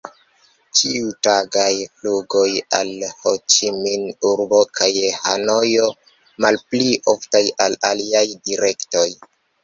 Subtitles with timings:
[0.77, 2.45] Ĉiutagaj flugoj
[2.77, 5.89] al Ho-Ĉi-Min-urbo kaj Hanojo,
[6.47, 9.05] malpli oftaj al aliaj direktoj.